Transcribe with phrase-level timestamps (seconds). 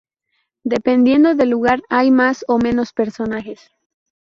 [0.63, 3.69] Dependiendo del lugar hay más o menos personajes.